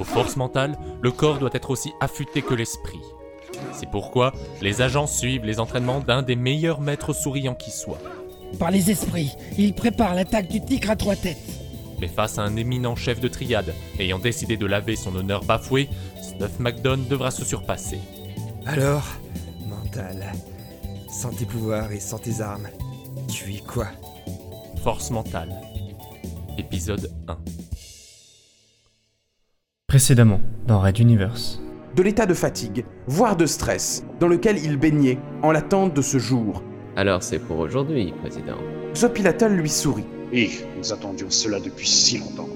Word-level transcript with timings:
Aux 0.00 0.04
forces 0.04 0.36
mentales, 0.36 0.76
le 1.02 1.10
corps 1.10 1.38
doit 1.38 1.50
être 1.52 1.70
aussi 1.70 1.92
affûté 2.00 2.42
que 2.42 2.54
l'esprit. 2.54 3.00
C'est 3.72 3.90
pourquoi 3.90 4.32
les 4.60 4.82
agents 4.82 5.06
suivent 5.06 5.44
les 5.44 5.60
entraînements 5.60 6.00
d'un 6.00 6.22
des 6.22 6.36
meilleurs 6.36 6.80
maîtres 6.80 7.12
souriants 7.12 7.54
qui 7.54 7.70
soit. 7.70 8.00
Par 8.58 8.70
les 8.70 8.90
esprits, 8.90 9.34
il 9.58 9.74
prépare 9.74 10.14
l'attaque 10.14 10.48
du 10.48 10.60
tigre 10.60 10.90
à 10.90 10.96
trois 10.96 11.16
têtes. 11.16 11.38
Mais 12.00 12.08
face 12.08 12.38
à 12.38 12.42
un 12.42 12.56
éminent 12.56 12.96
chef 12.96 13.20
de 13.20 13.28
triade, 13.28 13.74
ayant 13.98 14.18
décidé 14.18 14.56
de 14.56 14.66
laver 14.66 14.96
son 14.96 15.14
honneur 15.14 15.44
bafoué, 15.44 15.88
Snuff 16.22 16.58
McDon 16.58 16.98
devra 17.08 17.30
se 17.30 17.44
surpasser. 17.44 18.00
Alors, 18.66 19.06
mental, 19.68 20.32
sans 21.08 21.30
tes 21.30 21.44
pouvoirs 21.44 21.92
et 21.92 22.00
sans 22.00 22.18
tes 22.18 22.40
armes, 22.40 22.68
tu 23.28 23.54
es 23.54 23.60
quoi? 23.60 23.86
Force 24.82 25.10
mentale. 25.10 25.54
Épisode 26.58 27.10
1. 27.28 27.63
Précédemment, 29.94 30.40
dans 30.66 30.80
Red 30.80 30.98
Universe. 30.98 31.60
de 31.94 32.02
l'état 32.02 32.26
de 32.26 32.34
fatigue, 32.34 32.84
voire 33.06 33.36
de 33.36 33.46
stress, 33.46 34.04
dans 34.18 34.26
lequel 34.26 34.58
il 34.58 34.76
baignait 34.76 35.20
en 35.40 35.52
l'attente 35.52 35.94
de 35.94 36.02
ce 36.02 36.18
jour. 36.18 36.64
Alors 36.96 37.22
c'est 37.22 37.38
pour 37.38 37.60
aujourd'hui, 37.60 38.12
Président. 38.20 38.56
Xopilatel 38.92 39.54
lui 39.54 39.68
sourit. 39.68 40.02
Et 40.32 40.50
nous 40.76 40.92
attendions 40.92 41.30
cela 41.30 41.60
depuis 41.60 41.86
si 41.86 42.18
longtemps. 42.18 42.48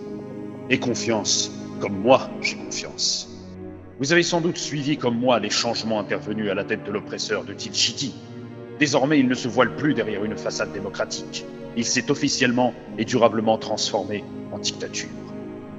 Et 0.69 0.81
confiance, 0.81 1.53
comme 1.79 2.01
moi 2.01 2.29
j'ai 2.41 2.57
confiance. 2.57 3.29
Vous 4.01 4.13
avez 4.13 4.25
sans 4.25 4.41
doute 4.41 4.59
suivi 4.59 4.97
comme 4.97 5.17
moi 5.17 5.39
les 5.39 5.51
changements 5.51 6.01
intervenus 6.01 6.51
à 6.51 6.57
la 6.57 6.65
tête 6.65 6.83
de 6.83 6.91
l'oppresseur 6.91 7.45
de 7.45 7.53
Tilchiti. 7.53 8.17
Désormais, 8.81 9.21
il 9.21 9.29
ne 9.29 9.35
se 9.35 9.47
voile 9.47 9.77
plus 9.77 9.95
derrière 9.95 10.25
une 10.25 10.37
façade 10.37 10.73
démocratique. 10.73 11.45
Il 11.77 11.85
s'est 11.85 12.11
officiellement 12.11 12.75
et 12.99 13.05
durablement 13.05 13.59
transformé 13.59 14.25
en 14.51 14.59
dictature. 14.59 15.28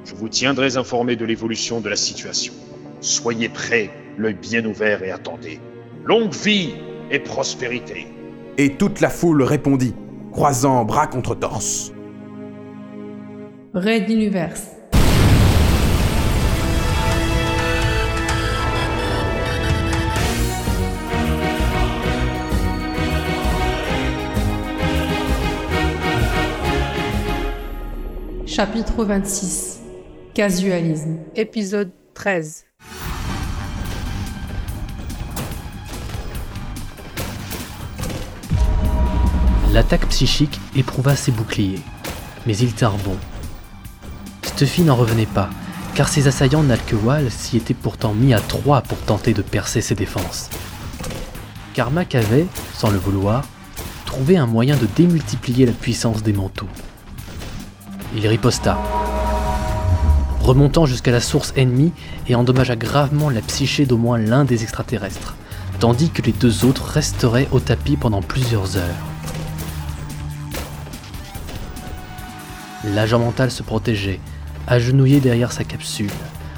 Je 0.06 0.16
vous 0.16 0.30
tiendrai 0.30 0.78
informé 0.78 1.16
de 1.16 1.26
l'évolution 1.26 1.82
de 1.82 1.90
la 1.90 1.96
situation. 1.96 2.54
Soyez 3.02 3.50
prêts, 3.50 3.92
l'œil 4.18 4.34
bien 4.34 4.66
ouvert 4.66 5.04
et 5.04 5.12
attendez. 5.12 5.60
Longue 6.06 6.34
vie 6.34 6.74
et 7.12 7.20
prospérité. 7.20 8.08
Et 8.58 8.76
toute 8.76 9.00
la 9.02 9.10
foule 9.10 9.44
répondit, 9.44 9.94
croisant 10.32 10.84
bras 10.86 11.08
contre 11.08 11.36
torse. 11.36 11.92
Red 13.74 14.10
Universe. 14.10 14.68
Chapitre 28.46 29.06
26 29.06 29.79
Casualisme 30.36 31.18
Épisode 31.36 31.92
13 32.14 32.66
L'attaque 39.74 40.08
psychique 40.10 40.60
éprouva 40.76 41.16
ses 41.16 41.32
boucliers, 41.32 41.80
mais 42.46 42.56
ils 42.56 42.74
tinrent 42.74 42.98
bon. 43.00 43.18
Stuffy 44.44 44.84
n'en 44.84 44.96
revenait 44.96 45.26
pas, 45.26 45.50
car 45.96 46.08
ses 46.08 46.28
assaillants 46.28 46.64
Nalkewal 46.64 47.32
s'y 47.32 47.58
étaient 47.58 47.74
pourtant 47.74 48.14
mis 48.14 48.34
à 48.36 48.40
trois 48.40 48.82
pour 48.82 49.00
tenter 49.00 49.34
de 49.34 49.42
percer 49.42 49.82
ses 49.82 49.96
défenses. 49.96 50.52
Carmack 51.74 52.14
avait, 52.14 52.46
sans 52.74 52.92
le 52.92 53.00
vouloir, 53.00 53.46
trouvé 54.06 54.38
un 54.38 54.46
moyen 54.48 54.78
de 54.78 54.88
démultiplier 54.96 55.66
la 55.66 55.72
puissance 55.72 56.22
des 56.22 56.34
manteaux. 56.34 56.70
Il 58.16 58.28
riposta, 58.28 58.80
remontant 60.50 60.88
jusqu'à 60.88 61.12
la 61.12 61.22
source 61.22 61.54
ennemie 61.56 61.92
et 62.28 62.34
endommagea 62.34 62.76
gravement 62.76 63.30
la 63.30 63.42
psyché 63.42 63.86
d'au 63.86 63.98
moins 63.98 64.18
l'un 64.18 64.46
des 64.46 64.64
extraterrestres, 64.64 65.36
tandis 65.80 66.10
que 66.10 66.24
les 66.24 66.32
deux 66.32 66.66
autres 66.66 66.86
resteraient 66.86 67.48
au 67.52 67.60
tapis 67.60 67.98
pendant 67.98 68.24
plusieurs 68.24 68.76
heures. 68.76 69.06
L'agent 72.84 73.20
mental 73.20 73.52
se 73.52 73.62
protégeait, 73.62 74.20
agenouillé 74.66 75.20
derrière 75.20 75.52
sa 75.52 75.64
capsule, 75.64 76.10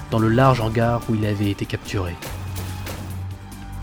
dans 0.10 0.20
le 0.20 0.30
large 0.30 0.62
hangar 0.62 1.02
où 1.10 1.16
il 1.16 1.26
avait 1.26 1.52
été 1.52 1.66
capturé. 1.66 2.16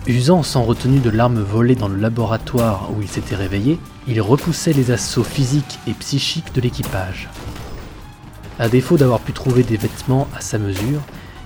Usant 0.07 0.43
sans 0.43 0.63
retenue 0.63 1.01
de 1.01 1.11
l'arme 1.11 1.43
volée 1.43 1.75
dans 1.75 1.89
le 1.89 1.99
laboratoire 1.99 2.89
où 2.97 3.03
il 3.03 3.09
s'était 3.09 3.37
réveillé, 3.37 3.79
il 4.07 4.23
repoussait 4.23 4.73
les 4.73 4.91
assauts 4.91 5.23
physiques 5.23 5.79
et 5.87 5.93
psychiques 5.93 6.55
de 6.55 6.63
l'équipage. 6.63 7.29
À 8.61 8.69
défaut 8.69 8.97
d'avoir 8.97 9.21
pu 9.21 9.33
trouver 9.33 9.63
des 9.63 9.77
vêtements 9.77 10.27
à 10.35 10.41
sa 10.41 10.59
mesure, 10.59 11.01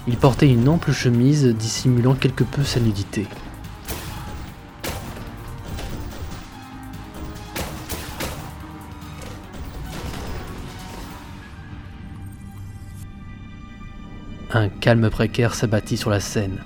il 0.08 0.16
portait 0.16 0.48
une 0.48 0.66
ample 0.66 0.92
chemise 0.92 1.44
dissimulant 1.44 2.14
quelque 2.14 2.42
peu 2.42 2.64
sa 2.64 2.80
nudité. 2.80 3.26
Un 14.54 14.70
calme 14.70 15.10
précaire 15.10 15.54
s'abattit 15.54 15.98
sur 15.98 16.08
la 16.08 16.20
scène, 16.20 16.58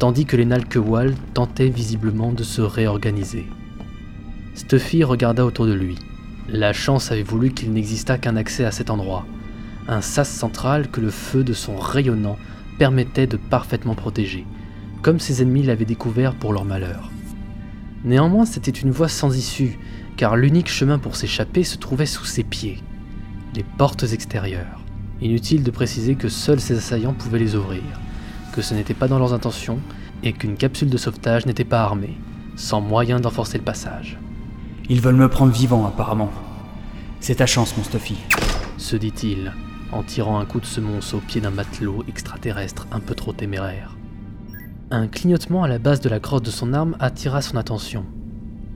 tandis 0.00 0.26
que 0.26 0.36
les 0.36 0.44
Nalkewal 0.44 1.14
tentaient 1.34 1.68
visiblement 1.68 2.32
de 2.32 2.42
se 2.42 2.62
réorganiser. 2.62 3.46
Stuffy 4.56 5.04
regarda 5.04 5.44
autour 5.44 5.66
de 5.66 5.72
lui. 5.72 5.98
La 6.48 6.72
chance 6.72 7.12
avait 7.12 7.22
voulu 7.22 7.52
qu'il 7.52 7.72
n'existât 7.72 8.18
qu'un 8.18 8.36
accès 8.36 8.64
à 8.64 8.70
cet 8.70 8.90
endroit, 8.90 9.24
un 9.88 10.00
sas 10.00 10.28
central 10.28 10.88
que 10.88 11.00
le 11.00 11.10
feu 11.10 11.44
de 11.44 11.52
son 11.52 11.76
rayonnant 11.76 12.38
permettait 12.78 13.26
de 13.26 13.36
parfaitement 13.36 13.94
protéger, 13.94 14.46
comme 15.02 15.20
ses 15.20 15.42
ennemis 15.42 15.62
l'avaient 15.62 15.84
découvert 15.84 16.34
pour 16.34 16.52
leur 16.52 16.64
malheur. 16.64 17.10
Néanmoins, 18.04 18.44
c'était 18.44 18.70
une 18.70 18.90
voie 18.90 19.08
sans 19.08 19.36
issue, 19.36 19.78
car 20.16 20.36
l'unique 20.36 20.68
chemin 20.68 20.98
pour 20.98 21.16
s'échapper 21.16 21.64
se 21.64 21.76
trouvait 21.76 22.06
sous 22.06 22.24
ses 22.24 22.44
pieds, 22.44 22.82
les 23.54 23.62
portes 23.62 24.04
extérieures. 24.12 24.80
Inutile 25.20 25.62
de 25.62 25.70
préciser 25.70 26.14
que 26.14 26.28
seuls 26.28 26.60
ses 26.60 26.76
assaillants 26.76 27.14
pouvaient 27.14 27.38
les 27.38 27.54
ouvrir, 27.54 27.82
que 28.52 28.62
ce 28.62 28.74
n'était 28.74 28.94
pas 28.94 29.08
dans 29.08 29.18
leurs 29.18 29.32
intentions 29.32 29.78
et 30.22 30.32
qu'une 30.32 30.56
capsule 30.56 30.90
de 30.90 30.96
sauvetage 30.96 31.46
n'était 31.46 31.64
pas 31.64 31.82
armée, 31.82 32.16
sans 32.56 32.80
moyen 32.80 33.20
d'enforcer 33.20 33.58
le 33.58 33.64
passage. 33.64 34.18
Ils 34.88 35.00
veulent 35.00 35.16
me 35.16 35.28
prendre 35.28 35.52
vivant, 35.52 35.86
apparemment. 35.86 36.30
C'est 37.20 37.36
ta 37.36 37.46
chance, 37.46 37.76
mon 37.76 37.84
Stuffy. 37.84 38.16
Se 38.76 38.96
dit-il, 38.96 39.52
en 39.92 40.02
tirant 40.02 40.38
un 40.38 40.44
coup 40.44 40.60
de 40.60 40.66
semonce 40.66 41.14
au 41.14 41.18
pied 41.18 41.40
d'un 41.40 41.50
matelot 41.50 42.04
extraterrestre 42.08 42.86
un 42.92 43.00
peu 43.00 43.14
trop 43.14 43.32
téméraire. 43.32 43.96
Un 44.90 45.08
clignotement 45.08 45.64
à 45.64 45.68
la 45.68 45.78
base 45.78 46.00
de 46.00 46.08
la 46.08 46.20
crosse 46.20 46.42
de 46.42 46.50
son 46.50 46.72
arme 46.72 46.96
attira 47.00 47.42
son 47.42 47.56
attention. 47.56 48.04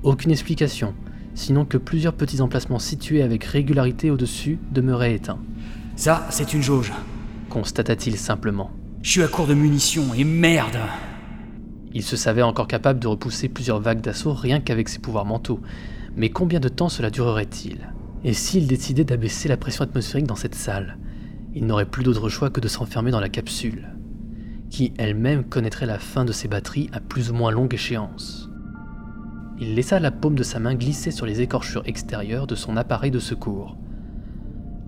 Aucune 0.02 0.30
explication, 0.30 0.94
sinon 1.34 1.64
que 1.64 1.78
plusieurs 1.78 2.14
petits 2.14 2.40
emplacements 2.40 2.78
situés 2.78 3.22
avec 3.22 3.44
régularité 3.44 4.10
au-dessus 4.10 4.58
demeuraient 4.72 5.14
éteints. 5.14 5.38
Ça, 5.96 6.26
c'est 6.30 6.54
une 6.54 6.62
jauge. 6.62 6.92
Constata-t-il 7.50 8.16
simplement. 8.16 8.70
Je 9.02 9.10
suis 9.10 9.22
à 9.22 9.28
court 9.28 9.46
de 9.46 9.54
munitions, 9.54 10.14
et 10.14 10.24
merde 10.24 10.78
Il 11.94 12.02
se 12.02 12.16
savait 12.16 12.42
encore 12.42 12.68
capable 12.68 13.00
de 13.00 13.06
repousser 13.06 13.48
plusieurs 13.48 13.80
vagues 13.80 14.00
d'assaut 14.00 14.32
rien 14.32 14.60
qu'avec 14.60 14.88
ses 14.88 14.98
pouvoirs 14.98 15.24
mentaux, 15.24 15.60
mais 16.16 16.30
combien 16.30 16.60
de 16.60 16.68
temps 16.68 16.88
cela 16.88 17.10
durerait-il? 17.10 17.92
Et 18.24 18.32
s'il 18.32 18.66
décidait 18.66 19.04
d'abaisser 19.04 19.48
la 19.48 19.56
pression 19.56 19.84
atmosphérique 19.84 20.26
dans 20.26 20.34
cette 20.34 20.56
salle 20.56 20.98
Il 21.54 21.66
n'aurait 21.66 21.86
plus 21.86 22.02
d'autre 22.02 22.28
choix 22.28 22.50
que 22.50 22.60
de 22.60 22.68
s'enfermer 22.68 23.10
dans 23.10 23.20
la 23.20 23.28
capsule, 23.28 23.88
qui 24.70 24.92
elle-même 24.98 25.44
connaîtrait 25.44 25.86
la 25.86 25.98
fin 25.98 26.24
de 26.24 26.32
ses 26.32 26.48
batteries 26.48 26.90
à 26.92 27.00
plus 27.00 27.30
ou 27.30 27.34
moins 27.34 27.52
longue 27.52 27.74
échéance. 27.74 28.50
Il 29.60 29.74
laissa 29.74 29.98
la 29.98 30.10
paume 30.10 30.34
de 30.34 30.42
sa 30.42 30.58
main 30.58 30.74
glisser 30.74 31.10
sur 31.10 31.26
les 31.26 31.40
écorchures 31.40 31.82
extérieures 31.86 32.46
de 32.46 32.54
son 32.54 32.76
appareil 32.76 33.10
de 33.10 33.18
secours. 33.18 33.76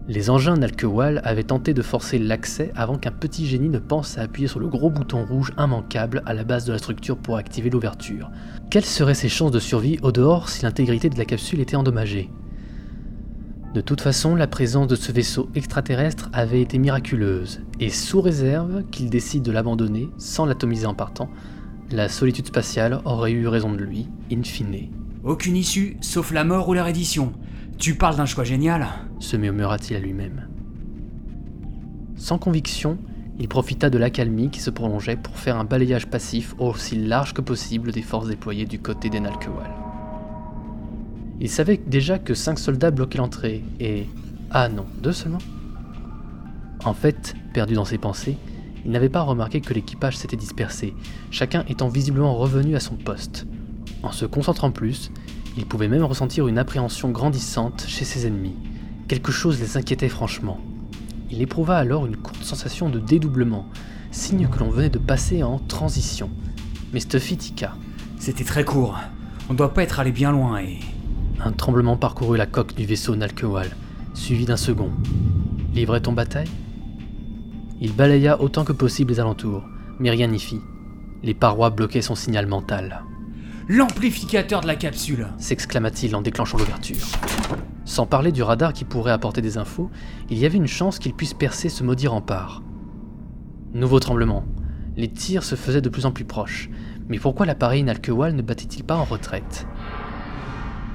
Les 0.08 0.28
engins 0.28 0.56
Nalkewal 0.56 1.20
avaient 1.22 1.44
tenté 1.44 1.72
de 1.72 1.82
forcer 1.82 2.18
l'accès 2.18 2.72
avant 2.74 2.98
qu'un 2.98 3.12
petit 3.12 3.46
génie 3.46 3.68
ne 3.68 3.78
pense 3.78 4.18
à 4.18 4.22
appuyer 4.22 4.48
sur 4.48 4.58
le 4.58 4.68
gros 4.68 4.90
bouton 4.90 5.24
rouge 5.24 5.52
immanquable 5.56 6.22
à 6.26 6.34
la 6.34 6.42
base 6.42 6.64
de 6.64 6.72
la 6.72 6.78
structure 6.78 7.16
pour 7.16 7.36
activer 7.36 7.70
l'ouverture. 7.70 8.30
Quelles 8.70 8.84
seraient 8.84 9.14
ses 9.14 9.28
chances 9.28 9.52
de 9.52 9.60
survie 9.60 9.98
au 10.02 10.10
dehors 10.10 10.48
si 10.48 10.64
l'intégrité 10.64 11.10
de 11.10 11.18
la 11.18 11.24
capsule 11.24 11.60
était 11.60 11.76
endommagée? 11.76 12.28
De 13.72 13.80
toute 13.80 14.00
façon, 14.00 14.34
la 14.34 14.48
présence 14.48 14.88
de 14.88 14.96
ce 14.96 15.12
vaisseau 15.12 15.48
extraterrestre 15.54 16.28
avait 16.32 16.60
été 16.60 16.76
miraculeuse, 16.78 17.60
et 17.78 17.90
sous 17.90 18.20
réserve 18.20 18.82
qu'il 18.90 19.10
décide 19.10 19.44
de 19.44 19.52
l'abandonner 19.52 20.08
sans 20.18 20.44
l'atomiser 20.44 20.86
en 20.86 20.94
partant, 20.94 21.30
la 21.92 22.08
solitude 22.08 22.48
spatiale 22.48 23.00
aurait 23.04 23.30
eu 23.30 23.46
raison 23.46 23.72
de 23.72 23.78
lui, 23.78 24.08
in 24.32 24.42
fine. 24.42 24.90
Aucune 25.22 25.56
issue, 25.56 25.96
sauf 26.00 26.32
la 26.32 26.42
mort 26.42 26.68
ou 26.68 26.74
la 26.74 26.82
reddition. 26.82 27.32
Tu 27.78 27.94
parles 27.94 28.16
d'un 28.16 28.26
choix 28.26 28.44
génial 28.44 28.88
se 29.20 29.36
murmura-t-il 29.36 29.96
à 29.96 30.00
lui-même. 30.00 30.48
Sans 32.16 32.38
conviction, 32.38 32.98
il 33.38 33.48
profita 33.48 33.88
de 33.88 33.98
l'accalmie 33.98 34.50
qui 34.50 34.60
se 34.60 34.70
prolongeait 34.70 35.16
pour 35.16 35.38
faire 35.38 35.56
un 35.56 35.64
balayage 35.64 36.06
passif 36.06 36.54
aussi 36.58 36.96
large 36.96 37.34
que 37.34 37.40
possible 37.40 37.92
des 37.92 38.02
forces 38.02 38.28
déployées 38.28 38.66
du 38.66 38.80
côté 38.80 39.08
des 39.10 39.20
Nalkewal. 39.20 39.89
Il 41.40 41.48
savait 41.48 41.80
déjà 41.86 42.18
que 42.18 42.34
cinq 42.34 42.58
soldats 42.58 42.90
bloquaient 42.90 43.18
l'entrée, 43.18 43.64
et... 43.80 44.06
Ah 44.50 44.68
non, 44.68 44.84
deux 45.02 45.12
seulement 45.12 45.38
En 46.84 46.92
fait, 46.92 47.34
perdu 47.54 47.74
dans 47.74 47.86
ses 47.86 47.98
pensées, 47.98 48.36
il 48.84 48.90
n'avait 48.90 49.08
pas 49.08 49.22
remarqué 49.22 49.60
que 49.60 49.72
l'équipage 49.72 50.18
s'était 50.18 50.36
dispersé, 50.36 50.94
chacun 51.30 51.64
étant 51.68 51.88
visiblement 51.88 52.36
revenu 52.36 52.76
à 52.76 52.80
son 52.80 52.96
poste. 52.96 53.46
En 54.02 54.12
se 54.12 54.26
concentrant 54.26 54.70
plus, 54.70 55.10
il 55.56 55.66
pouvait 55.66 55.88
même 55.88 56.04
ressentir 56.04 56.46
une 56.46 56.58
appréhension 56.58 57.10
grandissante 57.10 57.84
chez 57.88 58.04
ses 58.04 58.26
ennemis. 58.26 58.56
Quelque 59.08 59.32
chose 59.32 59.60
les 59.60 59.76
inquiétait 59.76 60.08
franchement. 60.08 60.60
Il 61.30 61.40
éprouva 61.40 61.76
alors 61.76 62.06
une 62.06 62.16
courte 62.16 62.42
sensation 62.42 62.88
de 62.88 62.98
dédoublement, 62.98 63.66
signe 64.10 64.48
que 64.48 64.58
l'on 64.58 64.70
venait 64.70 64.90
de 64.90 64.98
passer 64.98 65.42
en 65.42 65.58
transition. 65.58 66.28
Mais 66.92 67.00
Stuffy 67.00 67.36
tika. 67.36 67.74
C'était 68.18 68.44
très 68.44 68.64
court. 68.64 68.98
On 69.48 69.54
doit 69.54 69.72
pas 69.72 69.82
être 69.82 70.00
allé 70.00 70.12
bien 70.12 70.32
loin 70.32 70.58
et. 70.58 70.78
Un 71.42 71.52
tremblement 71.52 71.96
parcourut 71.96 72.36
la 72.36 72.44
coque 72.44 72.74
du 72.74 72.84
vaisseau 72.84 73.16
Nalkewal, 73.16 73.70
suivi 74.12 74.44
d'un 74.44 74.58
second. 74.58 74.90
Livrait-on 75.72 76.12
bataille? 76.12 76.50
Il 77.80 77.94
balaya 77.94 78.42
autant 78.42 78.64
que 78.64 78.74
possible 78.74 79.12
les 79.12 79.20
alentours, 79.20 79.64
mais 79.98 80.10
rien 80.10 80.26
n'y 80.26 80.38
fit. 80.38 80.60
Les 81.22 81.32
parois 81.32 81.70
bloquaient 81.70 82.02
son 82.02 82.14
signal 82.14 82.46
mental. 82.46 83.04
L'amplificateur 83.68 84.60
de 84.60 84.66
la 84.66 84.76
capsule 84.76 85.28
s'exclama-t-il 85.38 86.14
en 86.14 86.20
déclenchant 86.20 86.58
l'ouverture. 86.58 87.06
Sans 87.86 88.04
parler 88.04 88.32
du 88.32 88.42
radar 88.42 88.74
qui 88.74 88.84
pourrait 88.84 89.12
apporter 89.12 89.40
des 89.40 89.56
infos, 89.56 89.90
il 90.28 90.36
y 90.36 90.44
avait 90.44 90.58
une 90.58 90.66
chance 90.66 90.98
qu'il 90.98 91.14
puisse 91.14 91.32
percer 91.32 91.70
ce 91.70 91.82
maudit 91.82 92.08
rempart. 92.08 92.62
Nouveau 93.72 93.98
tremblement. 93.98 94.44
Les 94.96 95.08
tirs 95.08 95.44
se 95.44 95.54
faisaient 95.54 95.80
de 95.80 95.88
plus 95.88 96.04
en 96.04 96.12
plus 96.12 96.24
proches, 96.24 96.68
mais 97.08 97.18
pourquoi 97.18 97.46
l'appareil 97.46 97.82
Nalkewal 97.82 98.34
ne 98.34 98.42
battait-il 98.42 98.84
pas 98.84 98.96
en 98.96 99.04
retraite? 99.04 99.66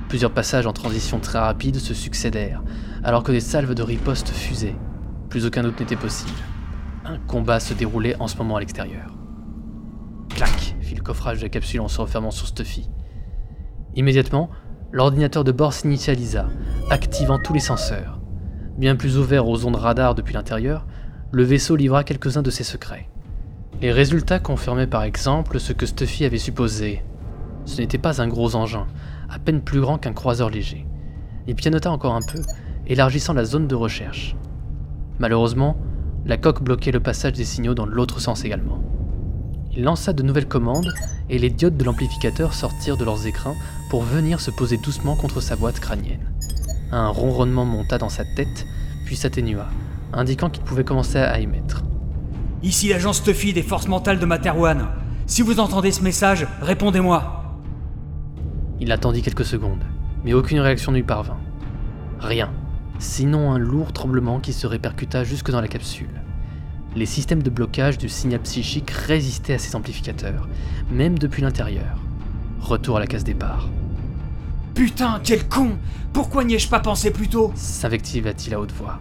Plusieurs 0.09 0.31
passages 0.31 0.67
en 0.67 0.73
transition 0.73 1.19
très 1.19 1.39
rapide 1.39 1.77
se 1.77 1.93
succédèrent, 1.93 2.63
alors 3.03 3.23
que 3.23 3.31
des 3.31 3.39
salves 3.39 3.73
de 3.73 3.83
riposte 3.83 4.29
fusaient. 4.29 4.75
Plus 5.29 5.45
aucun 5.45 5.63
doute 5.63 5.79
n'était 5.79 5.95
possible. 5.95 6.37
Un 7.03 7.17
combat 7.17 7.59
se 7.59 7.73
déroulait 7.73 8.15
en 8.19 8.27
ce 8.27 8.37
moment 8.37 8.55
à 8.55 8.59
l'extérieur. 8.59 9.15
Clac 10.29 10.75
fit 10.81 10.95
le 10.95 11.01
coffrage 11.01 11.39
de 11.39 11.43
la 11.43 11.49
capsule 11.49 11.81
en 11.81 11.87
se 11.87 12.01
refermant 12.01 12.31
sur 12.31 12.47
Stuffy. 12.47 12.89
Immédiatement, 13.95 14.49
l'ordinateur 14.91 15.43
de 15.43 15.51
bord 15.51 15.73
s'initialisa, 15.73 16.47
activant 16.89 17.39
tous 17.39 17.53
les 17.53 17.59
senseurs. 17.59 18.19
Bien 18.77 18.95
plus 18.95 19.17
ouvert 19.17 19.47
aux 19.47 19.65
ondes 19.65 19.75
radar 19.75 20.15
depuis 20.15 20.33
l'intérieur, 20.33 20.85
le 21.31 21.43
vaisseau 21.43 21.75
livra 21.75 22.03
quelques-uns 22.03 22.41
de 22.41 22.51
ses 22.51 22.63
secrets. 22.63 23.09
Les 23.81 23.91
résultats 23.91 24.39
confirmaient 24.39 24.87
par 24.87 25.03
exemple 25.03 25.59
ce 25.59 25.73
que 25.73 25.85
Stuffy 25.85 26.25
avait 26.25 26.37
supposé. 26.37 27.03
Ce 27.65 27.81
n'était 27.81 27.97
pas 27.97 28.21
un 28.21 28.27
gros 28.27 28.55
engin, 28.55 28.87
à 29.29 29.39
peine 29.39 29.61
plus 29.61 29.81
grand 29.81 29.97
qu'un 29.97 30.13
croiseur 30.13 30.49
léger. 30.49 30.85
Il 31.47 31.55
pianota 31.55 31.91
encore 31.91 32.15
un 32.15 32.21
peu, 32.21 32.41
élargissant 32.87 33.33
la 33.33 33.45
zone 33.45 33.67
de 33.67 33.75
recherche. 33.75 34.35
Malheureusement, 35.19 35.77
la 36.25 36.37
coque 36.37 36.63
bloquait 36.63 36.91
le 36.91 36.99
passage 36.99 37.33
des 37.33 37.45
signaux 37.45 37.75
dans 37.75 37.85
l'autre 37.85 38.19
sens 38.19 38.45
également. 38.45 38.79
Il 39.75 39.83
lança 39.83 40.13
de 40.13 40.23
nouvelles 40.23 40.47
commandes 40.47 40.93
et 41.29 41.37
les 41.37 41.49
diodes 41.49 41.77
de 41.77 41.83
l'amplificateur 41.83 42.53
sortirent 42.53 42.97
de 42.97 43.05
leurs 43.05 43.27
écrins 43.27 43.55
pour 43.89 44.03
venir 44.03 44.39
se 44.39 44.51
poser 44.51 44.77
doucement 44.77 45.15
contre 45.15 45.41
sa 45.41 45.55
boîte 45.55 45.79
crânienne. 45.79 46.31
Un 46.91 47.09
ronronnement 47.09 47.65
monta 47.65 47.97
dans 47.97 48.09
sa 48.09 48.23
tête, 48.23 48.65
puis 49.05 49.15
s'atténua, 49.15 49.67
indiquant 50.13 50.49
qu'il 50.49 50.63
pouvait 50.63 50.83
commencer 50.83 51.17
à 51.17 51.39
émettre. 51.39 51.83
Ici 52.63 52.89
l'agent 52.89 53.13
Stuffy 53.13 53.53
des 53.53 53.63
forces 53.63 53.87
mentales 53.87 54.19
de 54.19 54.25
Materwan. 54.25 54.87
Si 55.27 55.41
vous 55.41 55.59
entendez 55.59 55.91
ce 55.91 56.01
message, 56.01 56.47
répondez-moi. 56.61 57.44
Il 58.79 58.91
attendit 58.91 59.21
quelques 59.21 59.45
secondes, 59.45 59.83
mais 60.23 60.33
aucune 60.33 60.59
réaction 60.59 60.91
ne 60.91 60.97
lui 60.97 61.03
parvint. 61.03 61.37
Rien, 62.19 62.51
sinon 62.99 63.51
un 63.51 63.57
lourd 63.57 63.93
tremblement 63.93 64.39
qui 64.39 64.53
se 64.53 64.67
répercuta 64.67 65.23
jusque 65.23 65.51
dans 65.51 65.61
la 65.61 65.67
capsule. 65.67 66.21
Les 66.95 67.05
systèmes 67.05 67.43
de 67.43 67.49
blocage 67.49 67.97
du 67.97 68.09
signal 68.09 68.39
psychique 68.41 68.89
résistaient 68.89 69.55
à 69.55 69.59
ces 69.59 69.75
amplificateurs, 69.75 70.47
même 70.91 71.17
depuis 71.17 71.41
l'intérieur. 71.41 71.97
Retour 72.61 72.97
à 72.97 72.99
la 72.99 73.07
case 73.07 73.23
départ. 73.23 73.69
Putain, 74.73 75.19
quel 75.23 75.47
con 75.47 75.77
Pourquoi 76.13 76.43
n'y 76.43 76.55
ai-je 76.55 76.69
pas 76.69 76.79
pensé 76.79 77.11
plus 77.11 77.29
tôt? 77.29 77.51
S'invectiva-t-il 77.55 78.53
à 78.53 78.59
haute 78.59 78.73
voix. 78.73 78.99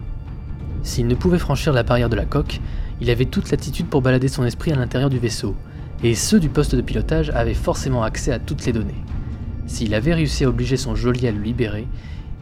S'il 0.83 1.07
ne 1.07 1.15
pouvait 1.15 1.39
franchir 1.39 1.73
la 1.73 1.83
barrière 1.83 2.09
de 2.09 2.15
la 2.15 2.25
coque, 2.25 2.61
il 3.01 3.09
avait 3.09 3.25
toute 3.25 3.51
l'attitude 3.51 3.87
pour 3.87 4.01
balader 4.01 4.27
son 4.27 4.45
esprit 4.45 4.71
à 4.71 4.75
l'intérieur 4.75 5.09
du 5.09 5.19
vaisseau, 5.19 5.55
et 6.03 6.15
ceux 6.15 6.39
du 6.39 6.49
poste 6.49 6.75
de 6.75 6.81
pilotage 6.81 7.29
avaient 7.31 7.53
forcément 7.53 8.03
accès 8.03 8.31
à 8.31 8.39
toutes 8.39 8.65
les 8.65 8.73
données. 8.73 9.03
S'il 9.67 9.93
avait 9.93 10.13
réussi 10.13 10.43
à 10.43 10.49
obliger 10.49 10.77
son 10.77 10.95
geôlier 10.95 11.29
à 11.29 11.31
le 11.31 11.41
libérer, 11.41 11.87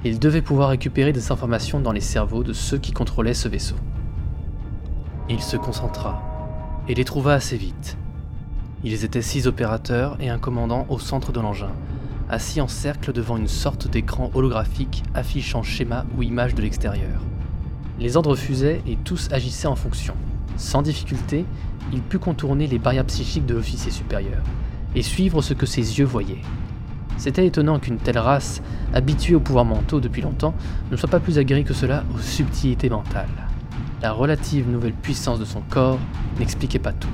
il 0.03 0.19
devait 0.19 0.41
pouvoir 0.41 0.69
récupérer 0.69 1.13
des 1.13 1.31
informations 1.31 1.79
dans 1.79 1.93
les 1.93 2.01
cerveaux 2.01 2.43
de 2.43 2.53
ceux 2.53 2.77
qui 2.77 2.91
contrôlaient 2.91 3.33
ce 3.33 3.47
vaisseau. 3.47 3.75
Il 5.29 5.41
se 5.41 5.55
concentra, 5.55 6.21
et 6.89 6.93
les 6.93 7.05
trouva 7.05 7.33
assez 7.33 7.55
vite. 7.55 7.97
Ils 8.83 9.05
étaient 9.05 9.21
six 9.21 9.47
opérateurs 9.47 10.17
et 10.19 10.29
un 10.29 10.37
commandant 10.37 10.85
au 10.89 10.99
centre 10.99 11.31
de 11.31 11.39
l'engin, 11.39 11.71
assis 12.29 12.59
en 12.59 12.67
cercle 12.67 13.13
devant 13.13 13.37
une 13.37 13.47
sorte 13.47 13.87
d'écran 13.87 14.29
holographique 14.33 15.03
affichant 15.13 15.63
schéma 15.63 16.05
ou 16.17 16.23
image 16.23 16.55
de 16.55 16.61
l'extérieur. 16.61 17.21
Les 17.99 18.17
ordres 18.17 18.35
fusaient 18.35 18.81
et 18.85 18.97
tous 18.97 19.29
agissaient 19.31 19.67
en 19.67 19.77
fonction. 19.77 20.15
Sans 20.57 20.81
difficulté, 20.81 21.45
il 21.93 22.01
put 22.01 22.19
contourner 22.19 22.67
les 22.67 22.79
barrières 22.79 23.05
psychiques 23.05 23.45
de 23.45 23.53
l'officier 23.53 23.91
supérieur 23.91 24.43
et 24.95 25.01
suivre 25.01 25.41
ce 25.41 25.53
que 25.53 25.65
ses 25.65 25.99
yeux 25.99 26.05
voyaient. 26.05 26.41
C'était 27.17 27.45
étonnant 27.45 27.79
qu'une 27.79 27.97
telle 27.97 28.17
race, 28.17 28.61
habituée 28.93 29.35
aux 29.35 29.39
pouvoirs 29.39 29.65
mentaux 29.65 29.99
depuis 29.99 30.21
longtemps, 30.21 30.53
ne 30.91 30.97
soit 30.97 31.09
pas 31.09 31.19
plus 31.19 31.37
aguerrie 31.37 31.63
que 31.63 31.73
cela 31.73 32.03
aux 32.13 32.19
subtilités 32.19 32.89
mentales. 32.89 33.27
La 34.01 34.11
relative 34.11 34.69
nouvelle 34.69 34.93
puissance 34.93 35.39
de 35.39 35.45
son 35.45 35.61
corps 35.61 35.99
n'expliquait 36.39 36.79
pas 36.79 36.91
tout. 36.91 37.07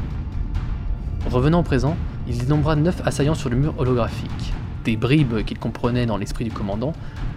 Revenant 1.29 1.59
au 1.59 1.63
présent, 1.63 1.95
il 2.27 2.37
dénombra 2.37 2.75
neuf 2.75 3.01
assaillants 3.05 3.35
sur 3.35 3.49
le 3.49 3.57
mur 3.57 3.75
holographique. 3.77 4.53
Des 4.85 4.97
bribes 4.97 5.43
qu'il 5.43 5.59
comprenait 5.59 6.05
dans 6.05 6.17
l'esprit 6.17 6.45
du 6.45 6.51
commandant, 6.51 6.93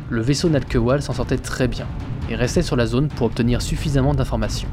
le 0.08 0.22
vaisseau 0.22 0.48
Nalkewal 0.48 1.02
s'en 1.02 1.12
sortait 1.12 1.38
très 1.38 1.68
bien 1.68 1.86
et 2.30 2.36
restait 2.36 2.62
sur 2.62 2.76
la 2.76 2.86
zone 2.86 3.08
pour 3.08 3.26
obtenir 3.26 3.60
suffisamment 3.60 4.14
d'informations, 4.14 4.68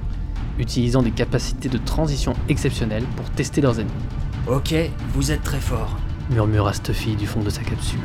utilisant 0.59 1.01
des 1.01 1.11
capacités 1.11 1.69
de 1.69 1.77
transition 1.77 2.33
exceptionnelles 2.47 3.05
pour 3.15 3.29
tester 3.31 3.59
leurs 3.61 3.79
ennemis. 3.79 3.91
Ok, 4.47 4.73
vous 5.13 5.31
êtes 5.31 5.43
très 5.43 5.59
fort, 5.59 5.97
murmura 6.29 6.73
Stuffy 6.73 7.15
du 7.15 7.27
fond 7.27 7.41
de 7.41 7.49
sa 7.49 7.63
capsule. 7.63 7.99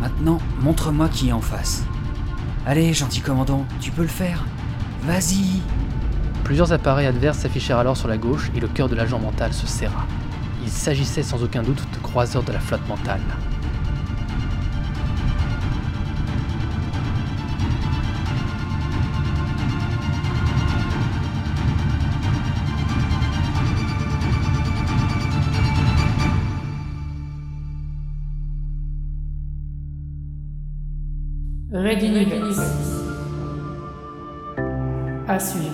Maintenant, 0.00 0.38
montre-moi 0.60 1.08
qui 1.08 1.28
est 1.28 1.32
en 1.32 1.40
face. 1.40 1.84
Allez, 2.66 2.92
gentil 2.92 3.20
commandant, 3.20 3.66
tu 3.80 3.90
peux 3.90 4.02
le 4.02 4.08
faire. 4.08 4.44
Vas-y 5.02 5.60
Plusieurs 6.44 6.72
appareils 6.72 7.06
adverses 7.06 7.38
s'affichèrent 7.38 7.78
alors 7.78 7.96
sur 7.96 8.08
la 8.08 8.18
gauche 8.18 8.50
et 8.54 8.60
le 8.60 8.68
cœur 8.68 8.88
de 8.88 8.94
l'agent 8.94 9.18
mental 9.18 9.52
se 9.52 9.66
serra. 9.66 10.06
Il 10.62 10.70
s'agissait 10.70 11.22
sans 11.22 11.42
aucun 11.42 11.62
doute 11.62 11.82
de 11.92 11.98
croiseurs 12.02 12.42
de 12.42 12.52
la 12.52 12.60
flotte 12.60 12.86
mentale. 12.88 13.20
À 35.28 35.38
suivre. 35.38 35.70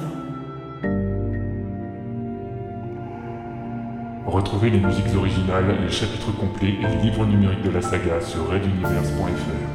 Retrouvez 4.26 4.68
les 4.68 4.78
musiques 4.78 5.14
originales, 5.16 5.78
les 5.82 5.90
chapitres 5.90 6.36
complets 6.36 6.74
et 6.82 6.86
les 6.86 7.02
livres 7.02 7.24
numériques 7.24 7.62
de 7.62 7.70
la 7.70 7.80
saga 7.80 8.20
sur 8.20 8.46
reduniverse.fr. 8.50 9.67